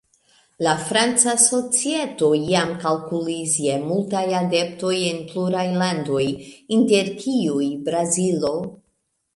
[0.67, 6.27] La franca societo jam kalkulis je multaj adeptoj en pluraj landoj,
[6.81, 8.57] inter kiuj Brazilo.